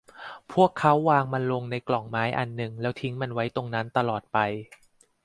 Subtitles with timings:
[0.53, 4.37] พวกเขาวางมันลงในกล่องไม้อันหนึ่งแล้วทิ้งมันไว้ตรงนั้นตลอดไป